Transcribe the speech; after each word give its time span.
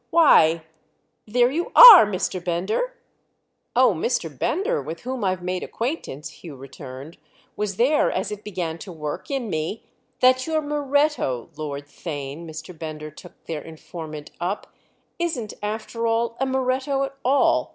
"Why, 0.09 0.63
there 1.27 1.51
you 1.51 1.71
are, 1.75 2.07
Mr. 2.07 2.43
Bender!" 2.43 2.95
"Oh, 3.75 3.93
Mr. 3.93 4.35
Bender, 4.35 4.81
with 4.81 5.01
whom 5.01 5.23
I've 5.23 5.43
made 5.43 5.61
acquaintance," 5.61 6.41
Hugh 6.43 6.55
returned, 6.55 7.19
"was 7.55 7.75
there 7.77 8.09
as 8.11 8.31
it 8.31 8.43
began 8.43 8.79
to 8.79 8.91
work 8.91 9.29
in 9.29 9.47
me—" 9.47 9.83
"That 10.19 10.47
your 10.47 10.59
Moretto, 10.63 11.49
Lord 11.55 11.85
Theign"—Mr. 11.85 12.75
Bender 12.79 13.11
took 13.11 13.43
their 13.45 13.61
informant 13.61 14.31
up—"isn't, 14.39 15.53
after 15.61 16.07
all, 16.07 16.35
a 16.39 16.47
Moretto 16.47 17.03
at 17.03 17.15
all." 17.23 17.69